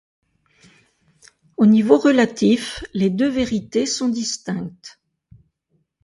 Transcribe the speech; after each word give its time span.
Au 1.57 1.67
niveau 1.67 1.99
relatif, 1.99 2.83
les 2.95 3.11
deux 3.11 3.29
vérités 3.29 3.85
sont 3.85 4.09
distinctes. 4.09 4.99